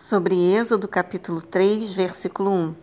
[0.00, 2.74] Sobre Êxodo capítulo 3, versículo 1.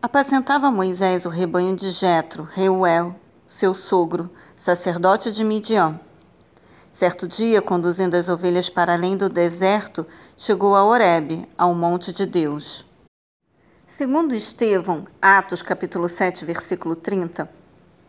[0.00, 6.00] Apacentava Moisés o rebanho de Jetro, Reuel, seu sogro, sacerdote de Midian.
[6.90, 10.06] Certo dia, conduzindo as ovelhas para além do deserto,
[10.38, 12.86] chegou a Horebe, ao monte de Deus.
[13.86, 17.46] Segundo Estevão, Atos capítulo 7, versículo 30,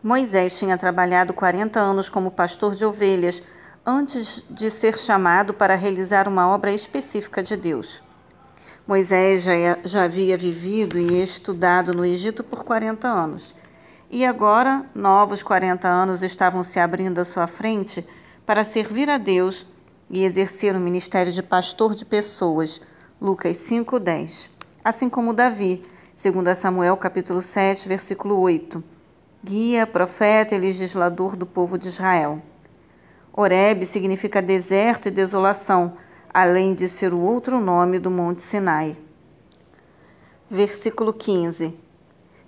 [0.02, 3.42] Moisés tinha trabalhado 40 anos como pastor de ovelhas
[3.90, 8.02] antes de ser chamado para realizar uma obra específica de Deus.
[8.86, 13.54] Moisés já, já havia vivido e estudado no Egito por 40 anos.
[14.10, 18.06] E agora, novos 40 anos estavam se abrindo à sua frente
[18.44, 19.64] para servir a Deus
[20.10, 22.82] e exercer o ministério de pastor de pessoas.
[23.18, 24.50] Lucas 5:10.
[24.84, 25.82] Assim como Davi,
[26.14, 28.84] segundo Samuel capítulo 7, versículo 8,
[29.42, 32.42] guia, profeta e legislador do povo de Israel.
[33.40, 35.96] Horebe significa deserto e desolação,
[36.34, 38.96] além de ser o outro nome do Monte Sinai.
[40.50, 41.72] Versículo 15.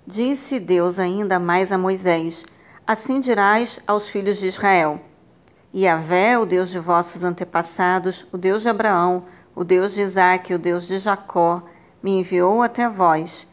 [0.05, 2.45] Disse Deus ainda mais a Moisés:
[2.85, 4.99] Assim dirás aos filhos de Israel:
[5.73, 9.23] Yahvé, o Deus de vossos antepassados, o Deus de Abraão,
[9.55, 11.63] o Deus de Isaque, o Deus de Jacó,
[12.03, 13.47] me enviou até vós.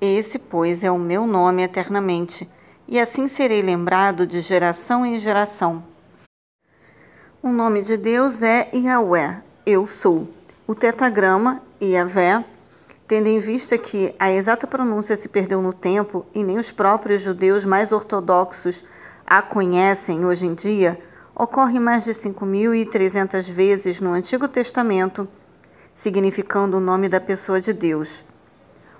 [0.00, 2.48] Esse, pois, é o meu nome eternamente,
[2.86, 5.92] e assim serei lembrado de geração em geração.
[7.46, 10.26] O nome de Deus é Yahweh, eu sou.
[10.66, 12.42] O tetagrama, Yahvé,
[13.06, 17.20] tendo em vista que a exata pronúncia se perdeu no tempo e nem os próprios
[17.20, 18.82] judeus mais ortodoxos
[19.26, 20.98] a conhecem hoje em dia,
[21.36, 25.28] ocorre mais de 5.300 vezes no Antigo Testamento,
[25.92, 28.24] significando o nome da pessoa de Deus.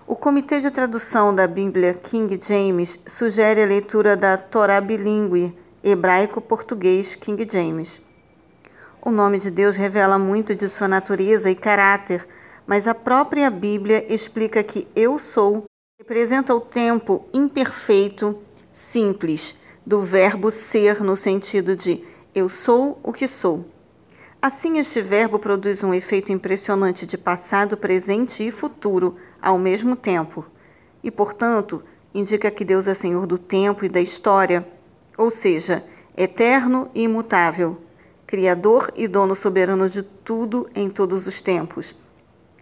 [0.07, 7.15] O Comitê de Tradução da Bíblia King James sugere a leitura da Torá bilíngue, hebraico-português
[7.15, 8.03] King James.
[9.07, 12.27] O nome de Deus revela muito de sua natureza e caráter,
[12.67, 15.65] mas a própria Bíblia explica que eu sou
[16.01, 18.39] representa o tempo imperfeito,
[18.73, 22.03] simples, do verbo ser no sentido de
[22.35, 23.67] eu sou o que sou.
[24.41, 30.47] Assim, este verbo produz um efeito impressionante de passado, presente e futuro ao mesmo tempo,
[31.03, 31.85] e, portanto,
[32.15, 34.67] indica que Deus é Senhor do tempo e da história,
[35.19, 35.85] ou seja,
[36.17, 37.85] eterno e imutável
[38.27, 41.95] Criador e dono soberano de tudo em todos os tempos.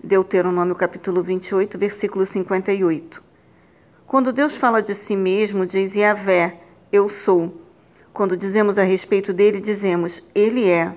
[0.03, 3.23] Deuteronômio capítulo 28, versículo 58.
[4.05, 6.59] Quando Deus fala de si mesmo, diz Yahvé,
[6.91, 7.63] eu sou.
[8.13, 10.93] Quando dizemos a respeito dele, dizemos, ele é.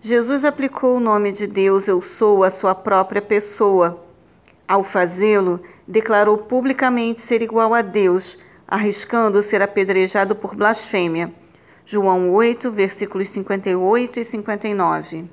[0.00, 4.02] Jesus aplicou o nome de Deus, eu sou, à sua própria pessoa.
[4.66, 11.30] Ao fazê-lo, declarou publicamente ser igual a Deus, arriscando ser apedrejado por blasfêmia.
[11.92, 15.30] João 8, versículos 58 e 59.